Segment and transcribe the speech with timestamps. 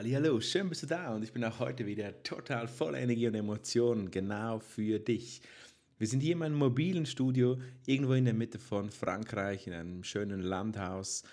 [0.00, 3.34] Hallo, schön bist du da und ich bin auch heute wieder total voller Energie und
[3.34, 5.40] Emotionen, genau für dich.
[5.98, 10.04] Wir sind hier in meinem mobilen Studio, irgendwo in der Mitte von Frankreich, in einem
[10.04, 11.24] schönen Landhaus.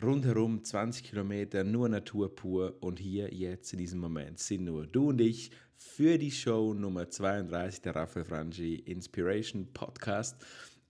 [0.00, 5.08] Rundherum 20 Kilometer, nur Natur pur und hier jetzt in diesem Moment sind nur du
[5.08, 10.36] und ich für die Show Nummer 32 der Raphael Frangi Inspiration Podcast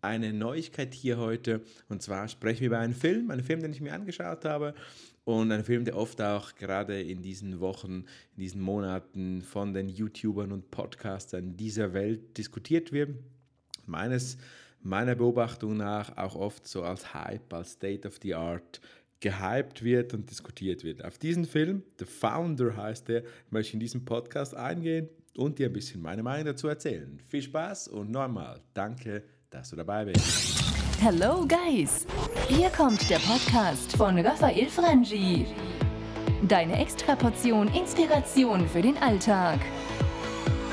[0.01, 1.63] eine Neuigkeit hier heute.
[1.89, 4.75] Und zwar sprechen wir über einen Film, einen Film, den ich mir angeschaut habe
[5.25, 9.89] und ein Film, der oft auch gerade in diesen Wochen, in diesen Monaten von den
[9.89, 13.11] YouTubern und Podcastern dieser Welt diskutiert wird.
[13.85, 14.39] Meines,
[14.81, 18.81] meiner Beobachtung nach auch oft so als Hype, als State of the Art
[19.21, 21.05] gehypt wird und diskutiert wird.
[21.05, 25.67] Auf diesen Film, The Founder heißt er, möchte ich in diesem Podcast eingehen und dir
[25.67, 27.21] ein bisschen meine Meinung dazu erzählen.
[27.29, 30.65] Viel Spaß und nochmal danke, dass du dabei bist.
[31.01, 32.07] Hello Guys!
[32.49, 35.47] Hier kommt der Podcast von Raphael Frangi.
[36.47, 39.61] Deine Extraportion Inspiration für den Alltag.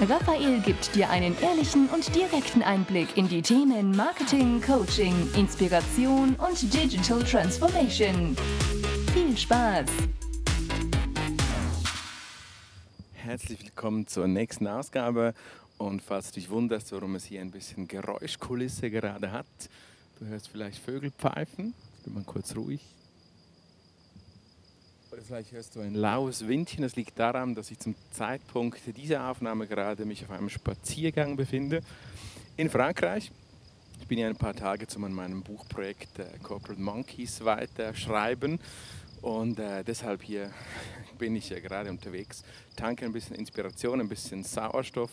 [0.10, 6.74] Raphael gibt dir einen ehrlichen und direkten Einblick in die Themen Marketing, Coaching, Inspiration und
[6.74, 8.36] Digital Transformation.
[9.14, 9.86] Viel Spaß!
[13.14, 15.34] Herzlich willkommen zur nächsten Ausgabe.
[15.78, 19.46] Und falls du dich wunderst, warum es hier ein bisschen Geräuschkulisse gerade hat,
[20.20, 21.74] Du hörst vielleicht Vögel pfeifen.
[21.98, 22.80] Ich bin mal kurz ruhig.
[25.12, 26.84] Oder vielleicht hörst du ein laues Windchen.
[26.84, 31.82] Das liegt daran, dass ich zum Zeitpunkt dieser Aufnahme gerade mich auf einem Spaziergang befinde
[32.56, 33.30] in Frankreich.
[34.00, 38.60] Ich bin ja ein paar Tage zu meinem Buchprojekt äh, Corporate Monkeys weiter schreiben
[39.22, 40.50] und äh, deshalb hier
[41.18, 42.46] bin ich ja gerade unterwegs,
[42.78, 45.12] tanke ein bisschen Inspiration, ein bisschen Sauerstoff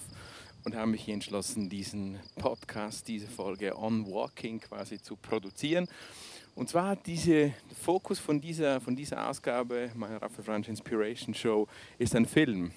[0.65, 5.89] und habe mich entschlossen, diesen Podcast, diese Folge On Walking quasi zu produzieren.
[6.55, 11.67] Und zwar dieser Fokus von dieser, von dieser Ausgabe meiner Raphael Franch Inspiration Show
[11.99, 12.73] ist ein Film.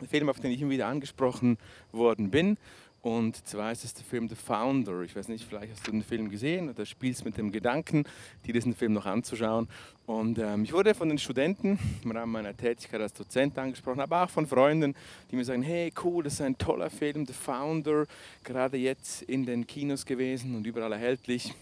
[0.00, 1.58] Ein Film, auf den ich immer wieder angesprochen
[1.90, 2.56] worden bin.
[3.02, 5.00] Und zwar ist es der Film The Founder.
[5.02, 8.04] Ich weiß nicht, vielleicht hast du den Film gesehen oder spielst mit dem Gedanken,
[8.46, 9.68] dir diesen Film noch anzuschauen.
[10.04, 14.24] Und ähm, ich wurde von den Studenten im Rahmen meiner Tätigkeit als Dozent angesprochen, aber
[14.24, 14.94] auch von Freunden,
[15.30, 18.06] die mir sagen, hey cool, das ist ein toller Film, The Founder,
[18.44, 21.54] gerade jetzt in den Kinos gewesen und überall erhältlich.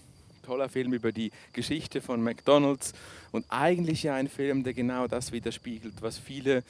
[0.43, 2.95] Toller Film über die Geschichte von McDonald's
[3.33, 6.65] und eigentlich ja ein Film, der genau das widerspiegelt, was viele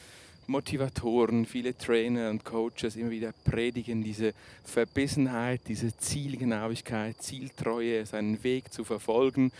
[0.48, 4.32] Motivatoren, viele Trainer und Coaches immer wieder predigen, diese
[4.64, 9.52] Verbissenheit, diese Zielgenauigkeit, Zieltreue, seinen Weg zu verfolgen.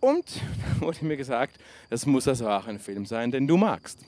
[0.00, 0.24] Und
[0.80, 1.58] da wurde mir gesagt,
[1.90, 3.98] es muss also auch ein Film sein, den du magst.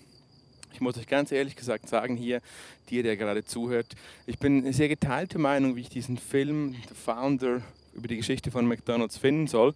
[0.72, 2.40] Ich muss euch ganz ehrlich gesagt sagen, hier,
[2.88, 3.94] dir, der gerade zuhört,
[4.26, 7.60] ich bin sehr geteilte Meinung, wie ich diesen Film, The Founder,
[7.92, 9.74] über die Geschichte von McDonald's finden soll.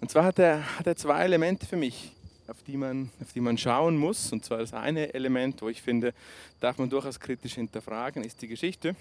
[0.00, 2.12] Und zwar hat er, hat er zwei Elemente für mich
[2.50, 4.32] auf die, man, auf die man schauen muss.
[4.32, 6.12] Und zwar das eine Element, wo ich finde,
[6.58, 8.96] darf man durchaus kritisch hinterfragen, ist die Geschichte.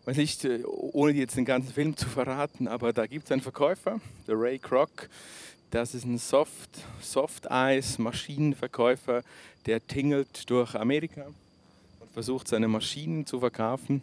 [0.00, 3.32] Ich weiß nicht, äh, ohne jetzt den ganzen Film zu verraten, aber da gibt es
[3.32, 5.08] einen Verkäufer, der Ray Kroc.
[5.70, 9.22] Das ist ein Soft, Soft Eis Maschinenverkäufer,
[9.66, 11.26] der tingelt durch Amerika
[12.00, 14.02] und versucht seine Maschinen zu verkaufen.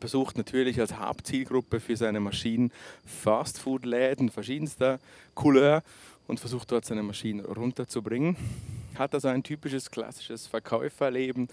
[0.00, 2.72] Versucht natürlich als Hauptzielgruppe für seine Maschinen
[3.04, 5.00] Fastfood-Läden verschiedenster
[5.34, 5.82] Couleur
[6.28, 8.36] und versucht dort seine Maschinen runterzubringen.
[8.96, 11.48] Hat also ein typisches klassisches Verkäuferleben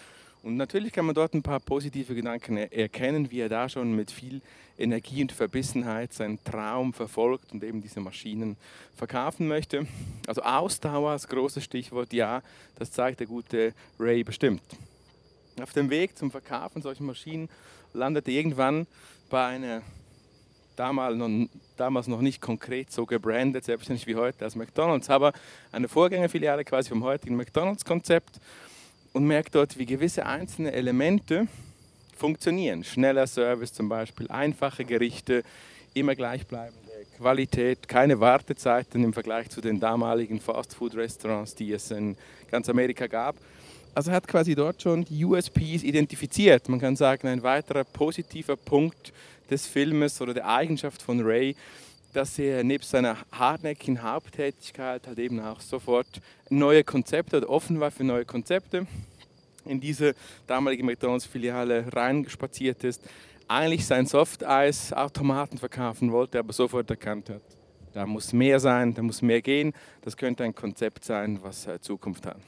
[0.46, 4.12] und natürlich kann man dort ein paar positive Gedanken erkennen, wie er da schon mit
[4.12, 4.44] viel
[4.78, 8.56] Energie und Verbissenheit seinen Traum verfolgt und eben diese Maschinen
[8.96, 9.88] verkaufen möchte.
[10.28, 12.44] Also Ausdauer als großes Stichwort, ja,
[12.78, 14.62] das zeigt der gute Ray bestimmt.
[15.60, 17.50] Auf dem Weg zum Verkaufen solcher Maschinen
[17.94, 18.86] landet er irgendwann
[19.32, 19.82] bei einer
[20.76, 21.30] damals noch,
[21.78, 25.34] damals noch nicht konkret so gebrandet, selbstverständlich wie heute als McDonald's, aber
[25.72, 28.40] eine Vorgängerfiliale quasi vom heutigen McDonald's-Konzept
[29.14, 31.48] und merkt dort, wie gewisse einzelne Elemente
[32.16, 32.84] funktionieren.
[32.84, 35.44] Schneller Service zum Beispiel, einfache Gerichte,
[35.94, 36.82] immer gleichbleibende
[37.18, 42.18] Qualität, keine Wartezeiten im Vergleich zu den damaligen Fastfood-Restaurants, die es in
[42.52, 43.36] ganz Amerika gab.
[43.94, 46.68] Also hat quasi dort schon die USPs identifiziert.
[46.68, 49.14] Man kann sagen, ein weiterer positiver Punkt
[49.50, 51.56] des Filmes oder der Eigenschaft von Ray,
[52.14, 56.08] dass er nebst seiner hartnäckigen Haupttätigkeit halt eben auch sofort
[56.50, 58.88] neue Konzepte oder offen war für neue Konzepte,
[59.66, 60.16] in diese
[60.48, 63.02] damalige McDonalds-Filiale reingespaziert ist,
[63.48, 67.42] eigentlich sein Softeis-Automaten verkaufen wollte, aber sofort erkannt hat,
[67.94, 71.80] da muss mehr sein, da muss mehr gehen, das könnte ein Konzept sein, was äh,
[71.80, 72.40] Zukunft hat.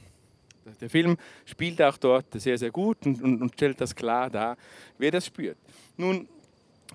[0.81, 4.57] Der Film spielt auch dort sehr, sehr gut und, und, und stellt das klar dar,
[4.97, 5.57] wer das spürt.
[5.95, 6.27] Nun,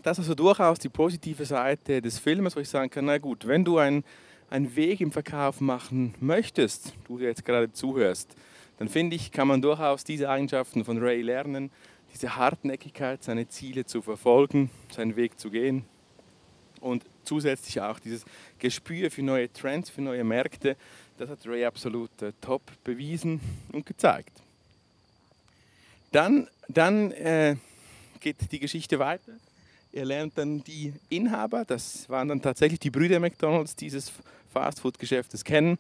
[0.03, 3.47] das ist also durchaus die positive Seite des Filmes, wo ich sagen kann, na gut,
[3.47, 4.05] wenn du ein,
[4.51, 8.35] einen Weg im Verkauf machen möchtest, du jetzt gerade zuhörst,
[8.79, 11.71] dann finde ich, kann man durchaus diese Eigenschaften von Ray lernen,
[12.13, 15.85] diese Hartnäckigkeit, seine Ziele zu verfolgen, seinen Weg zu gehen
[16.81, 18.25] und zusätzlich auch dieses
[18.59, 20.77] Gespür für neue Trends, für neue Märkte,
[21.19, 23.41] das hat Ray absolut äh, top bewiesen
[23.73, 24.43] und gezeigt.
[26.11, 27.57] Dann, dann äh,
[28.21, 29.33] geht die Geschichte weiter.
[29.95, 34.11] Er lernt dann die Inhaber, das waren dann tatsächlich die Brüder McDonalds dieses
[34.51, 35.79] Fastfood-Geschäftes kennen.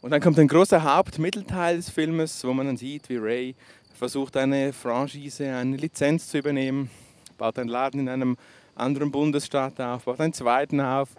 [0.00, 3.54] Und dann kommt ein großer Hauptmittelteil des Filmes, wo man dann sieht, wie Ray
[3.94, 6.90] versucht, eine Franchise, eine Lizenz zu übernehmen,
[7.38, 8.36] baut einen Laden in einem
[8.74, 11.10] anderen Bundesstaat auf, baut einen zweiten auf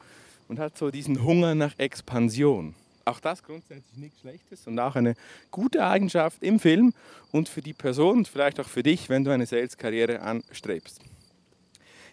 [0.50, 2.76] und hat so diesen Hunger nach Expansion.
[3.06, 5.16] Auch das grundsätzlich nichts Schlechtes und auch eine
[5.52, 6.94] gute Eigenschaft im Film
[7.32, 11.00] und für die Person und vielleicht auch für dich, wenn du eine Sales-Karriere anstrebst.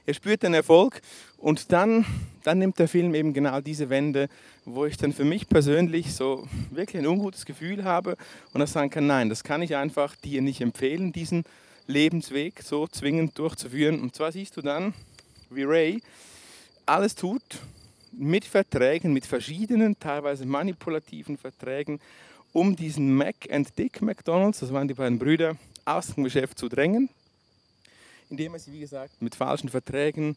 [0.07, 1.01] Er spürt den Erfolg
[1.37, 2.05] und dann,
[2.43, 4.29] dann nimmt der Film eben genau diese Wende,
[4.65, 8.17] wo ich dann für mich persönlich so wirklich ein ungutes Gefühl habe
[8.53, 11.45] und dann sagen kann, nein, das kann ich einfach dir nicht empfehlen, diesen
[11.87, 14.01] Lebensweg so zwingend durchzuführen.
[14.01, 14.95] Und zwar siehst du dann,
[15.51, 16.01] wie Ray
[16.87, 17.43] alles tut,
[18.13, 22.01] mit Verträgen, mit verschiedenen, teilweise manipulativen Verträgen,
[22.53, 26.69] um diesen Mac and Dick McDonalds, das waren die beiden Brüder, aus dem Geschäft zu
[26.69, 27.09] drängen,
[28.31, 30.37] indem er sie, wie gesagt, mit falschen Verträgen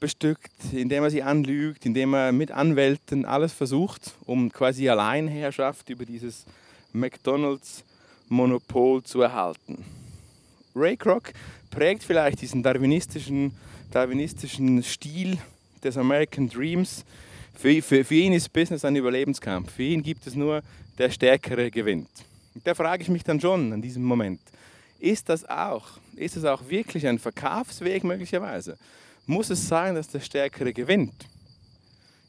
[0.00, 6.04] bestückt, indem er sie anlügt, indem er mit Anwälten alles versucht, um quasi Alleinherrschaft über
[6.04, 6.44] dieses
[6.92, 9.84] McDonalds-Monopol zu erhalten.
[10.74, 11.32] Ray Kroc
[11.70, 13.52] prägt vielleicht diesen darwinistischen,
[13.90, 15.38] darwinistischen Stil
[15.84, 17.04] des American Dreams.
[17.54, 19.72] Für, für, für ihn ist Business ein Überlebenskampf.
[19.72, 20.62] Für ihn gibt es nur,
[20.98, 22.08] der Stärkere gewinnt.
[22.64, 24.40] Da frage ich mich dann schon an diesem Moment,
[24.98, 28.76] ist das auch, ist es auch wirklich ein Verkaufsweg möglicherweise?
[29.26, 31.26] Muss es sein, dass der Stärkere gewinnt?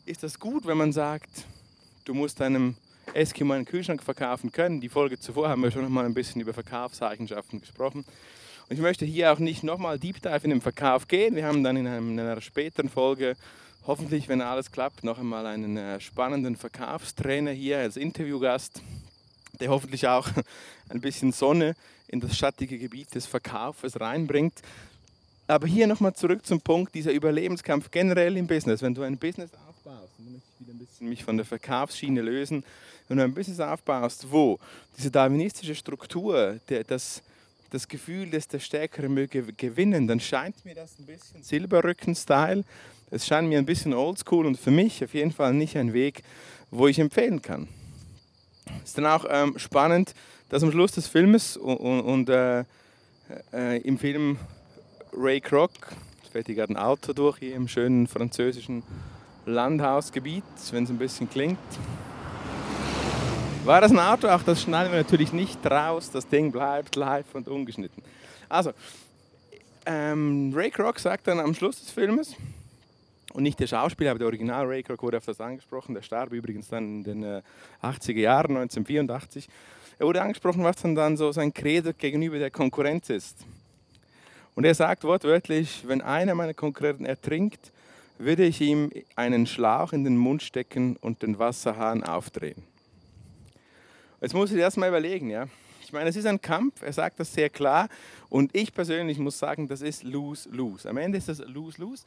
[0.06, 1.45] Ist das gut, wenn man sagt,
[2.06, 2.75] du musst einem
[3.13, 4.81] Eskimo einen Kühlschrank verkaufen können?
[4.81, 8.06] Die Folge zuvor haben wir schon noch mal ein bisschen über Verkaufseigenschaften gesprochen.
[8.69, 11.35] Und ich möchte hier auch nicht nochmal Deep Dive in den Verkauf gehen.
[11.35, 13.35] Wir haben dann in, in einer späteren Folge,
[13.85, 18.81] hoffentlich, wenn alles klappt, noch einmal einen äh, spannenden Verkaufstrainer hier als Interviewgast,
[19.59, 20.29] der hoffentlich auch
[20.89, 21.75] ein bisschen Sonne
[22.07, 24.53] in das schattige Gebiet des Verkaufes reinbringt.
[25.47, 28.81] Aber hier nochmal zurück zum Punkt, dieser Überlebenskampf generell im Business.
[28.81, 31.45] Wenn du ein Business aufbaust, und dann möchte ich wieder ein bisschen mich von der
[31.45, 32.63] Verkaufsschiene lösen,
[33.07, 34.59] wenn du ein Business aufbaust, wo
[34.97, 37.21] diese darwinistische Struktur, der, das,
[37.71, 42.63] das Gefühl, dass der Stärkere möge gewinnen, dann scheint mir das ein bisschen Silberrücken-Style.
[43.11, 46.23] Es scheint mir ein bisschen oldschool und für mich auf jeden Fall nicht ein Weg,
[46.71, 47.67] wo ich empfehlen kann.
[48.83, 50.13] Ist dann auch ähm, spannend,
[50.50, 52.63] dass am Schluss des Filmes und, und, und äh,
[53.54, 54.38] äh, im Film
[55.15, 55.71] Ray Kroc,
[56.24, 58.83] es fährt hier gerade ein Auto durch hier im schönen französischen
[59.45, 61.57] Landhausgebiet, wenn es ein bisschen klingt.
[63.65, 64.27] War das ein Auto?
[64.27, 66.12] Auch das schneiden wir natürlich nicht raus.
[66.12, 68.04] Das Ding bleibt live und ungeschnitten.
[68.50, 68.71] Also,
[69.86, 72.36] ähm, Ray Kroc sagt dann am Schluss des Filmes,
[73.33, 76.31] und nicht der Schauspieler, aber der Original Ray Kroc wurde auf das angesprochen, der starb
[76.31, 77.41] übrigens dann in den äh,
[77.81, 79.50] 80er Jahren, 1984.
[80.00, 83.45] Er wurde angesprochen, was dann, dann so sein Credo gegenüber der Konkurrenz ist.
[84.56, 87.71] Und er sagt wortwörtlich, wenn einer meiner Konkurrenten ertrinkt,
[88.19, 92.63] würde ich ihm einen Schlauch in den Mund stecken und den Wasserhahn aufdrehen.
[94.21, 95.47] Jetzt muss ich erst mal überlegen, ja.
[95.81, 97.90] Ich meine, es ist ein Kampf, er sagt das sehr klar
[98.30, 100.90] und ich persönlich muss sagen, das ist lose-lose.
[100.90, 102.04] Am Ende ist das lose-lose.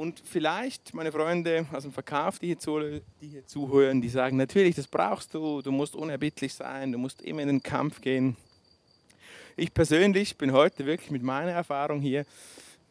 [0.00, 2.80] Und vielleicht, meine Freunde aus dem Verkauf, die hier, zu,
[3.20, 7.20] die hier zuhören, die sagen, natürlich, das brauchst du, du musst unerbittlich sein, du musst
[7.20, 8.34] immer in den Kampf gehen.
[9.58, 12.24] Ich persönlich bin heute wirklich mit meiner Erfahrung hier,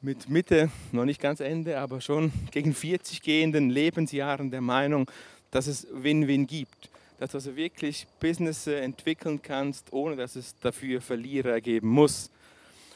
[0.04, 5.10] mit Mitte, noch nicht ganz Ende, aber schon gegen 40 gehenden Lebensjahren der Meinung,
[5.50, 11.02] dass es Win-Win gibt dass du also wirklich Business entwickeln kannst, ohne dass es dafür
[11.02, 12.32] Verlierer geben muss.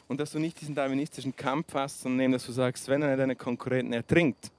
[0.08, 3.36] Und dass du nicht diesen darwinistischen Kampf hast, sondern dass du sagst, wenn einer deine
[3.36, 4.50] Konkurrenten ertrinkt,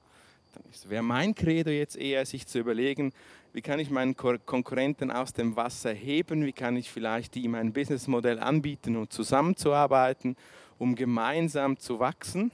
[0.54, 3.12] dann wäre mein Credo jetzt eher, sich zu überlegen,
[3.52, 7.72] wie kann ich meinen Konkurrenten aus dem Wasser heben, wie kann ich vielleicht ihm ein
[7.72, 10.36] Businessmodell anbieten, um zusammenzuarbeiten,
[10.78, 12.50] um gemeinsam zu wachsen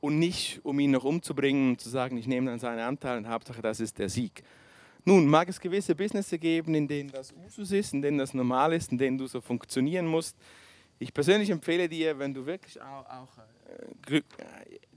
[0.00, 3.28] und nicht, um ihn noch umzubringen und zu sagen, ich nehme dann seinen Anteil und
[3.28, 4.44] Hauptsache, das ist der Sieg.
[5.04, 8.72] Nun, mag es gewisse Businesses geben, in denen das Usus ist, in denen das normal
[8.72, 10.36] ist, in denen du so funktionieren musst.
[10.98, 13.28] Ich persönlich empfehle dir, wenn du wirklich auch, auch
[14.08, 14.22] äh, äh,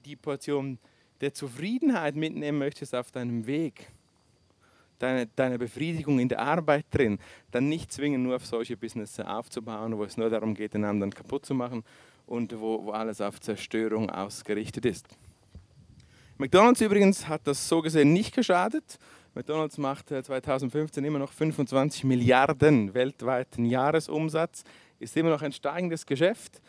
[0.06, 0.78] die Portion
[1.22, 3.88] der Zufriedenheit mitnehmen möchtest auf deinem Weg,
[5.00, 7.20] deine, deine Befriedigung in der Arbeit drin,
[7.52, 11.14] dann nicht zwingen, nur auf solche Businesses aufzubauen, wo es nur darum geht, den anderen
[11.14, 11.84] kaputt zu machen
[12.28, 15.08] und wo, wo alles auf Zerstörung ausgerichtet ist.
[16.38, 19.00] McDonald's übrigens hat das so gesehen nicht geschadet.
[19.36, 24.64] McDonald's macht 2015 immer noch 25 Milliarden weltweiten Jahresumsatz,
[25.00, 26.62] ist immer noch ein steigendes Geschäft.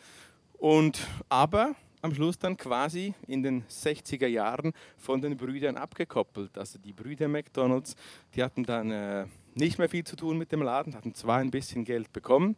[0.57, 6.57] Und aber am Schluss dann quasi in den 60er Jahren von den Brüdern abgekoppelt.
[6.57, 7.95] Also die Brüder McDonald's,
[8.35, 11.51] die hatten dann äh, nicht mehr viel zu tun mit dem Laden, hatten zwar ein
[11.51, 12.55] bisschen Geld bekommen,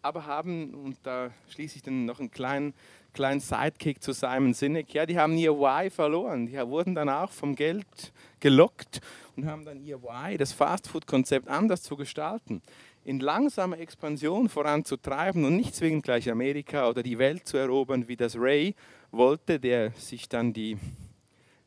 [0.00, 2.72] aber haben, und da schließe ich dann noch einen kleinen,
[3.12, 6.46] kleinen Sidekick zu Simon Sinek, ja, die haben ihr Why verloren.
[6.46, 9.00] Die wurden dann auch vom Geld gelockt
[9.36, 12.62] und haben dann ihr Why, das Fastfood-Konzept, anders zu gestalten
[13.08, 18.16] in langsamer Expansion voranzutreiben und nicht zwingend gleich Amerika oder die Welt zu erobern, wie
[18.16, 18.74] das Ray
[19.10, 20.76] wollte, der sich dann die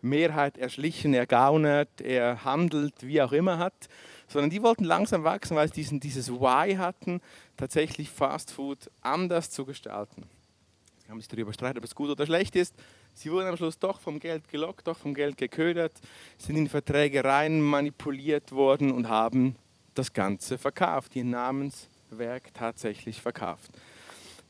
[0.01, 3.73] Mehrheit erschlichen, ergaunert, er handelt, wie auch immer hat,
[4.27, 7.21] sondern die wollten langsam wachsen, weil sie diesen, dieses Why hatten,
[7.57, 10.21] tatsächlich Fast Food anders zu gestalten.
[11.07, 12.75] Kann man sich darüber streiten, ob es gut oder schlecht ist.
[13.15, 15.93] Sie wurden am Schluss doch vom Geld gelockt, doch vom Geld geködert,
[16.37, 19.55] sind in Verträge rein manipuliert worden und haben
[19.93, 23.71] das Ganze verkauft, ihr Namenswerk tatsächlich verkauft.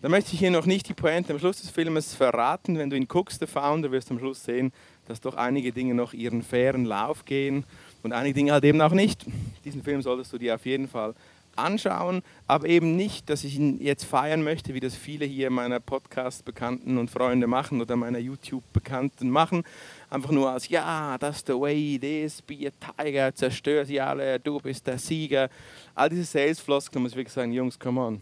[0.01, 2.77] Da möchte ich hier noch nicht die Pointe am Schluss des Filmes verraten.
[2.77, 4.73] Wenn du ihn guckst, The Founder, wirst du am Schluss sehen,
[5.07, 7.65] dass doch einige Dinge noch ihren fairen Lauf gehen
[8.01, 9.25] und einige Dinge halt eben auch nicht.
[9.63, 11.13] Diesen Film solltest du dir auf jeden Fall
[11.61, 15.79] anschauen, aber eben nicht, dass ich ihn jetzt feiern möchte, wie das viele hier meiner
[15.79, 19.63] Podcast-Bekannten und Freunde machen oder meiner YouTube-Bekannten machen.
[20.09, 24.39] Einfach nur als, ja, ist the way it is, be a tiger, zerstör sie alle,
[24.39, 25.49] du bist der Sieger.
[25.95, 28.21] All diese Sales-Floskeln muss ich wirklich sagen, Jungs, come on.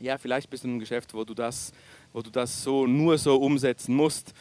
[0.00, 1.72] Ja, vielleicht bist du in einem Geschäft, wo du das,
[2.12, 4.34] wo du das so, nur so umsetzen musst.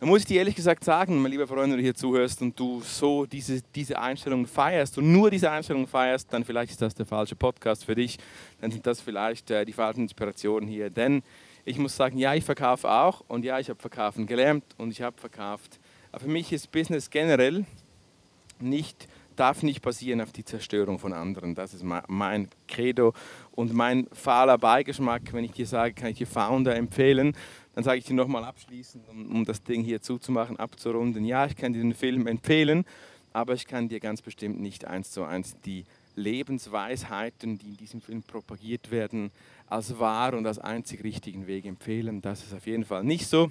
[0.00, 2.56] Da muss ich dir ehrlich gesagt sagen, mein lieber Freund, wenn du hier zuhörst und
[2.56, 6.94] du so diese, diese Einstellung feierst und nur diese Einstellung feierst, dann vielleicht ist das
[6.94, 8.16] der falsche Podcast für dich.
[8.60, 10.88] Dann sind das vielleicht äh, die falschen Inspirationen hier.
[10.88, 11.24] Denn
[11.64, 15.02] ich muss sagen, ja, ich verkaufe auch und ja, ich habe verkaufen gelernt und ich
[15.02, 15.80] habe verkauft.
[16.12, 17.64] Aber für mich ist Business generell
[18.60, 21.54] nicht darf nicht basieren auf die Zerstörung von anderen.
[21.54, 23.14] Das ist mein Credo
[23.52, 25.32] und mein fahler Beigeschmack.
[25.32, 27.36] Wenn ich dir sage, kann ich dir Founder empfehlen,
[27.74, 31.24] dann sage ich dir nochmal abschließend, um, um das Ding hier zuzumachen, abzurunden.
[31.24, 32.84] Ja, ich kann dir den Film empfehlen,
[33.32, 35.84] aber ich kann dir ganz bestimmt nicht eins zu eins die
[36.16, 39.30] Lebensweisheiten, die in diesem Film propagiert werden,
[39.68, 42.20] als wahr und als einzig richtigen Weg empfehlen.
[42.20, 43.50] Das ist auf jeden Fall nicht so,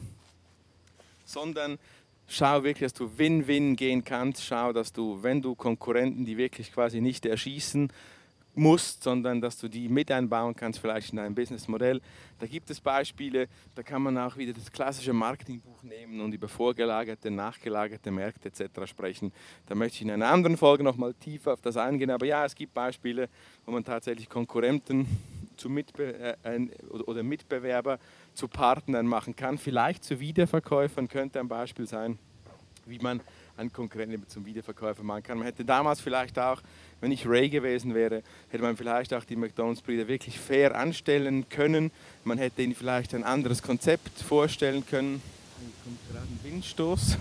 [1.23, 1.79] sondern
[2.27, 4.43] schau wirklich, dass du Win-Win gehen kannst.
[4.43, 7.91] Schau, dass du, wenn du Konkurrenten, die wirklich quasi nicht erschießen
[8.57, 12.01] musst, sondern dass du die mit einbauen kannst, vielleicht in dein Businessmodell.
[12.39, 16.47] Da gibt es Beispiele, da kann man auch wieder das klassische Marketingbuch nehmen und über
[16.47, 18.89] vorgelagerte, nachgelagerte Märkte etc.
[18.89, 19.31] sprechen.
[19.67, 22.09] Da möchte ich in einer anderen Folge nochmal tiefer auf das eingehen.
[22.09, 23.29] Aber ja, es gibt Beispiele,
[23.65, 25.07] wo man tatsächlich Konkurrenten
[25.57, 26.67] zu Mitbe äh,
[27.05, 27.99] oder Mitbewerber
[28.33, 29.57] zu Partnern machen kann.
[29.57, 32.17] Vielleicht zu Wiederverkäufern könnte ein Beispiel sein,
[32.85, 33.21] wie man
[33.57, 35.37] einen Konkurrenten zum Wiederverkäufer machen kann.
[35.39, 36.61] Man hätte damals vielleicht auch,
[37.01, 41.91] wenn ich Ray gewesen wäre, hätte man vielleicht auch die McDonalds-Brüder wirklich fair anstellen können.
[42.23, 45.21] Man hätte ihnen vielleicht ein anderes Konzept vorstellen können.
[45.83, 47.17] Kommt gerade ein Windstoß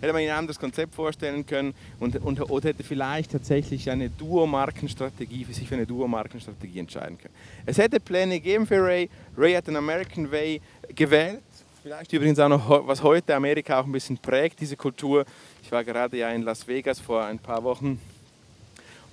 [0.00, 5.44] hätte man ein anderes Konzept vorstellen können und, und, oder hätte vielleicht tatsächlich eine Duo-Markenstrategie,
[5.44, 7.34] für sich für eine Duo-Markenstrategie entscheiden können.
[7.66, 9.08] Es hätte Pläne gegeben für Ray.
[9.36, 10.60] Ray hat den American Way
[10.94, 11.42] gewählt.
[11.82, 15.26] Vielleicht übrigens auch noch, was heute Amerika auch ein bisschen prägt, diese Kultur.
[15.62, 18.00] Ich war gerade ja in Las Vegas vor ein paar Wochen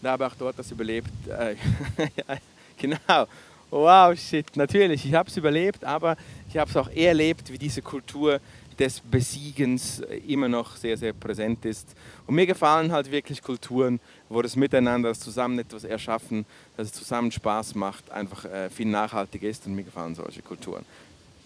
[0.01, 1.09] und habe auch dort das überlebt.
[1.27, 1.55] Äh,
[2.77, 3.27] genau.
[3.69, 6.17] Wow, shit, natürlich, ich habe es überlebt, aber
[6.49, 8.41] ich habe es auch erlebt, wie diese Kultur
[8.79, 11.95] des Besiegens immer noch sehr, sehr präsent ist.
[12.27, 13.99] Und mir gefallen halt wirklich Kulturen,
[14.29, 16.45] wo das Miteinander, das zusammen etwas erschaffen,
[16.77, 20.85] dass es zusammen Spaß macht, einfach äh, viel nachhaltiger ist und mir gefallen solche Kulturen.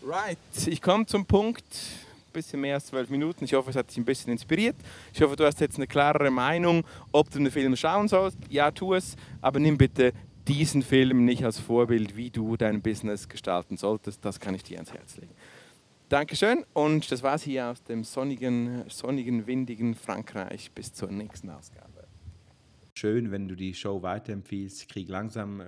[0.05, 1.65] Right, ich komme zum Punkt,
[2.36, 3.46] bisschen mehr als zwölf Minuten.
[3.46, 4.75] Ich hoffe, es hat dich ein bisschen inspiriert.
[5.13, 8.38] Ich hoffe, du hast jetzt eine klarere Meinung, ob du den Film schauen sollst.
[8.50, 10.13] Ja, tu es, aber nimm bitte
[10.48, 14.24] diesen Film nicht als Vorbild, wie du dein Business gestalten solltest.
[14.24, 15.34] Das kann ich dir ans Herz legen.
[16.10, 20.72] Dankeschön und das war's hier aus dem sonnigen, sonnigen, windigen Frankreich.
[20.72, 22.08] Bis zur nächsten Ausgabe.
[22.94, 24.84] Schön, wenn du die Show weiterempfiehlst.
[24.84, 25.66] Ich kriege langsam äh,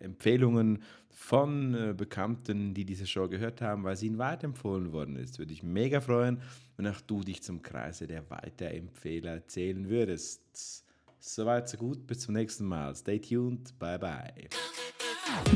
[0.00, 5.38] Empfehlungen von äh, Bekannten, die diese Show gehört haben, weil sie ihnen weiterempfohlen worden ist.
[5.38, 6.40] Würde ich mega freuen,
[6.76, 10.84] wenn auch du dich zum Kreise der Weiterempfehler zählen würdest.
[11.18, 12.06] Soweit, so gut.
[12.06, 12.96] Bis zum nächsten Mal.
[12.96, 13.78] Stay tuned.
[13.78, 14.48] Bye, bye.